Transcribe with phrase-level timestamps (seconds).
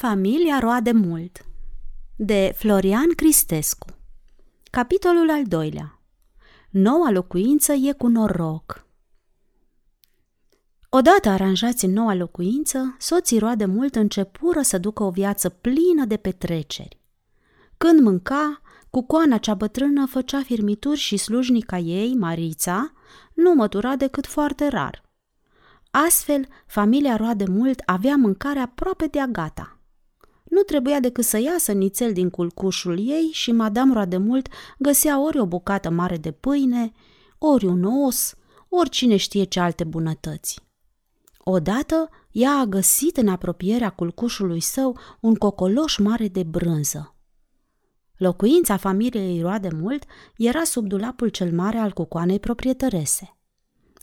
[0.00, 1.44] Familia roade mult
[2.16, 3.86] de Florian Cristescu
[4.70, 6.00] Capitolul al doilea
[6.70, 8.86] Noua locuință e cu noroc
[10.88, 16.16] Odată aranjați în noua locuință, soții roade mult începură să ducă o viață plină de
[16.16, 17.00] petreceri.
[17.76, 18.60] Când mânca,
[18.90, 22.92] cucoana cea bătrână făcea firmituri și slujnica ei, Marița,
[23.34, 25.02] nu mătura decât foarte rar.
[25.90, 29.74] Astfel, familia roade mult avea mâncare aproape de-a gata–
[30.50, 34.48] nu trebuia decât să iasă nițel din culcușul ei și Madame Roademult
[34.78, 36.92] găsea ori o bucată mare de pâine,
[37.38, 38.34] ori un os,
[38.68, 40.60] ori cine știe ce alte bunătăți.
[41.38, 47.14] Odată, ea a găsit în apropierea culcușului său un cocoloș mare de brânză.
[48.16, 50.04] Locuința familiei Roade Mult
[50.36, 53.36] era sub dulapul cel mare al cucoanei proprietărese.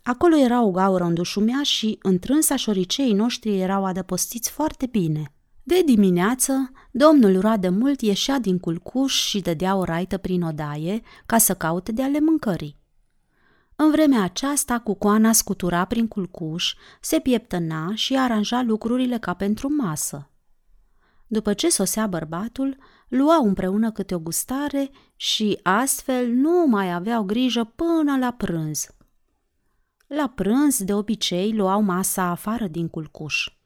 [0.04, 5.32] Acolo era o gaură îndușumea și întrânsa șoriceii noștri erau adăpostiți foarte bine–
[5.68, 11.38] de dimineață, domnul roade mult ieșea din culcuș și dădea o raită prin odaie ca
[11.38, 12.78] să caute de ale mâncării.
[13.76, 20.30] În vremea aceasta, cucoana scutura prin culcuș, se pieptăna și aranja lucrurile ca pentru masă.
[21.28, 22.78] După ce sosea bărbatul,
[23.08, 28.88] luau împreună câte o gustare și astfel nu mai aveau grijă până la prânz.
[30.08, 33.57] La prânz, de obicei, luau masa afară din culcuș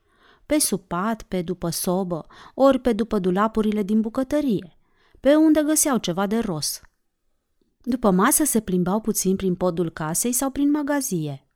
[0.52, 4.78] pe supat, pe după sobă, ori pe după dulapurile din bucătărie,
[5.20, 6.82] pe unde găseau ceva de ros.
[7.82, 11.48] După masă se plimbau puțin prin podul casei sau prin magazie.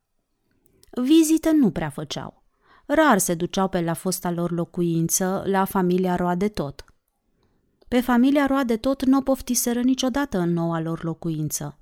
[0.90, 2.42] Vizite nu prea făceau.
[2.86, 6.84] Rar se duceau pe la fosta lor locuință, la familia Roade tot.
[7.88, 11.78] Pe familia Roade tot nu o poftiseră niciodată în noua lor locuință.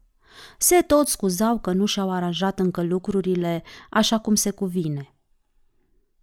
[0.59, 5.14] Se tot scuzau că nu și-au aranjat încă lucrurile așa cum se cuvine.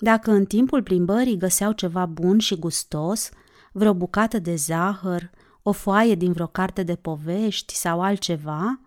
[0.03, 3.29] Dacă în timpul plimbării găseau ceva bun și gustos,
[3.71, 5.29] vreo bucată de zahăr,
[5.61, 8.79] o foaie din vreo carte de povești sau altceva,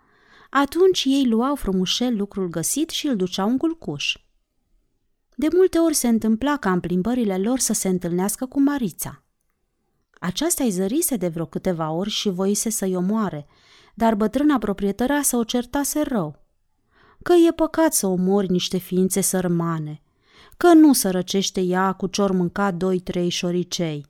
[0.50, 4.16] atunci ei luau frumușel lucrul găsit și îl duceau în culcuș.
[5.36, 9.22] De multe ori se întâmpla ca în plimbările lor să se întâlnească cu Marița.
[10.12, 13.46] Aceasta îi zărise de vreo câteva ori și voise să-i omoare,
[13.94, 16.44] dar bătrâna proprietăra să o certase rău.
[17.22, 20.03] Că e păcat să omori niște ființe sărmane,
[20.56, 24.06] că nu sărăcește ea cu cior mânca doi-trei șoricei.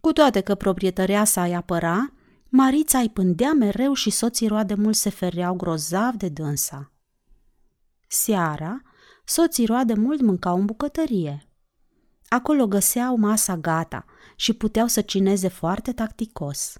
[0.00, 2.12] Cu toate că proprietărea sa îi apăra,
[2.56, 6.92] Marița îi pândea mereu și soții roade mult se fereau grozav de dânsa.
[8.08, 8.82] Seara,
[9.24, 11.48] soții roade mult mâncau în bucătărie.
[12.28, 14.04] Acolo găseau masa gata
[14.36, 16.78] și puteau să cineze foarte tacticos.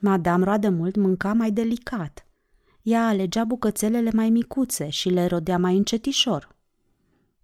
[0.00, 2.26] Madame roade mult mânca mai delicat.
[2.82, 6.55] Ea alegea bucățelele mai micuțe și le rodea mai încetișor.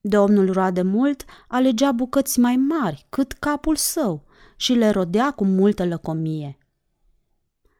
[0.05, 4.25] Domnul roade mult alegea bucăți mai mari, cât capul său,
[4.57, 6.59] și le rodea cu multă lăcomie.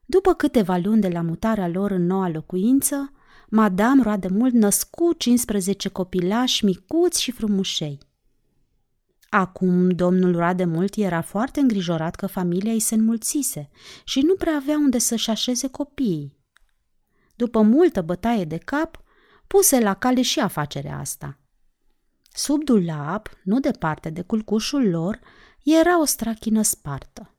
[0.05, 3.13] După câteva luni de la mutarea lor în noua locuință,
[3.49, 7.99] Madame roade mult născu 15 copilași micuți și frumușei.
[9.29, 13.71] Acum domnul roade mult era foarte îngrijorat că familia îi se înmulțise
[14.05, 16.37] și nu prea avea unde să-și așeze copiii.
[17.37, 19.03] După multă bătaie de cap,
[19.47, 21.37] puse la cale și afacerea asta–
[22.33, 25.21] Sub dulap, nu departe de culcușul lor,
[25.63, 27.35] era o strachină spartă.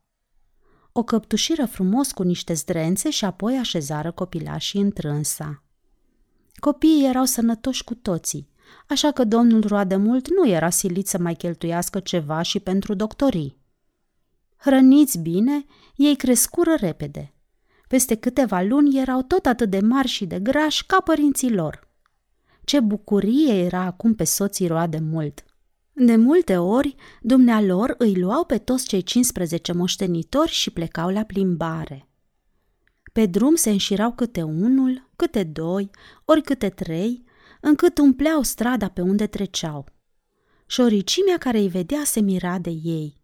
[0.92, 5.64] O căptușiră frumos cu niște zdrențe și apoi așezară copilașii întrânsa.
[6.56, 8.50] Copiii erau sănătoși cu toții,
[8.88, 13.58] așa că domnul roade mult nu era silit să mai cheltuiască ceva și pentru doctorii.
[14.58, 15.66] Hrăniți bine,
[15.96, 17.34] ei crescură repede.
[17.88, 21.82] Peste câteva luni erau tot atât de mari și de grași ca părinții lor–
[22.64, 25.46] ce bucurie era acum pe soții roade mult!
[25.96, 32.08] De multe ori, dumnealor îi luau pe toți cei 15 moștenitori și plecau la plimbare.
[33.14, 35.90] Pe drum se înșirau câte unul, câte doi,
[36.26, 37.24] ori câte trei,
[37.62, 39.86] încât umpleau strada pe unde treceau.
[40.66, 43.22] Șoricimea care îi vedea se mira de ei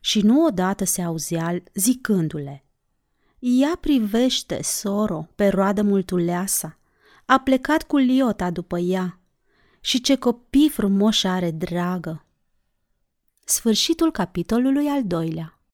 [0.00, 2.64] și nu odată se auzea zicându-le
[3.38, 6.78] Ea privește, soro, pe roadă multuleasa,
[7.24, 9.20] a plecat cu liota după ea.
[9.80, 12.26] Și ce copii frumoși are, dragă!
[13.44, 15.56] Sfârșitul capitolului al doilea